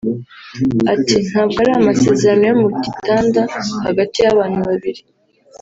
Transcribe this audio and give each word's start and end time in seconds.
Ati 0.93 1.17
“Ntabwo 1.29 1.57
ari 1.63 1.71
amasezerano 1.79 2.43
yo 2.49 2.55
mu 2.61 2.67
gitanda 2.85 3.41
hagati 3.85 4.17
y’abantu 4.25 4.59
babiri 4.69 5.01